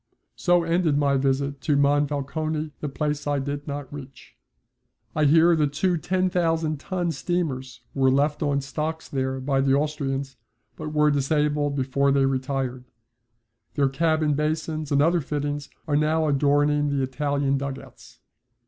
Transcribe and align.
So 0.35 0.63
ended 0.63 0.97
my 0.97 1.15
visit 1.15 1.61
to 1.61 1.75
Monfalcone, 1.77 2.71
the 2.79 2.89
place 2.89 3.27
I 3.27 3.37
did 3.37 3.67
not 3.67 3.93
reach. 3.93 4.35
I 5.15 5.25
hear 5.25 5.55
that 5.55 5.73
two 5.73 5.95
10,000 5.95 6.79
ton 6.79 7.11
steamers 7.11 7.81
were 7.93 8.09
left 8.09 8.41
on 8.41 8.55
the 8.55 8.61
stocks 8.63 9.07
there 9.07 9.39
by 9.39 9.61
the 9.61 9.75
Austrians, 9.75 10.37
but 10.75 10.91
were 10.91 11.11
disabled 11.11 11.75
before 11.75 12.11
they 12.11 12.25
retired. 12.25 12.85
Their 13.75 13.89
cabin 13.89 14.33
basins 14.33 14.91
and 14.91 15.03
other 15.03 15.21
fittings 15.21 15.69
are 15.87 15.95
now 15.97 16.27
adorning 16.27 16.89
the 16.89 17.03
Italian 17.03 17.59
dug 17.59 17.77
outs. 17.77 18.21